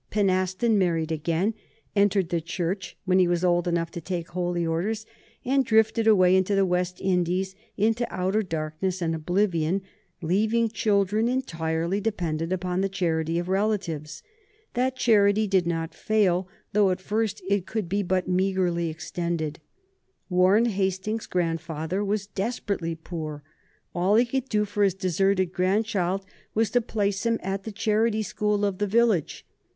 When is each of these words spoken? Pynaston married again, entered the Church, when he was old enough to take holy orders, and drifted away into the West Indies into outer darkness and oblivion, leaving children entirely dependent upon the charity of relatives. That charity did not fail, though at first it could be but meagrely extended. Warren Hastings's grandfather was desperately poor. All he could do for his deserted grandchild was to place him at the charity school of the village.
Pynaston 0.11 0.77
married 0.79 1.11
again, 1.11 1.53
entered 1.95 2.29
the 2.29 2.41
Church, 2.41 2.97
when 3.05 3.19
he 3.19 3.27
was 3.27 3.45
old 3.45 3.67
enough 3.67 3.91
to 3.91 4.01
take 4.01 4.29
holy 4.29 4.65
orders, 4.65 5.05
and 5.45 5.63
drifted 5.63 6.07
away 6.07 6.35
into 6.35 6.55
the 6.55 6.65
West 6.65 6.99
Indies 6.99 7.53
into 7.77 8.11
outer 8.11 8.41
darkness 8.41 8.99
and 8.99 9.13
oblivion, 9.13 9.83
leaving 10.19 10.69
children 10.69 11.27
entirely 11.27 12.01
dependent 12.01 12.51
upon 12.51 12.81
the 12.81 12.89
charity 12.89 13.37
of 13.37 13.47
relatives. 13.47 14.23
That 14.73 14.95
charity 14.95 15.45
did 15.45 15.67
not 15.67 15.93
fail, 15.93 16.47
though 16.73 16.89
at 16.89 16.99
first 16.99 17.43
it 17.47 17.67
could 17.67 17.87
be 17.87 18.01
but 18.01 18.27
meagrely 18.27 18.89
extended. 18.89 19.59
Warren 20.29 20.65
Hastings's 20.65 21.27
grandfather 21.27 22.03
was 22.03 22.25
desperately 22.25 22.95
poor. 22.95 23.43
All 23.93 24.15
he 24.15 24.25
could 24.25 24.49
do 24.49 24.65
for 24.65 24.81
his 24.81 24.95
deserted 24.95 25.53
grandchild 25.53 26.25
was 26.55 26.71
to 26.71 26.81
place 26.81 27.23
him 27.23 27.37
at 27.43 27.65
the 27.65 27.71
charity 27.71 28.23
school 28.23 28.65
of 28.65 28.79
the 28.79 28.87
village. 28.87 29.45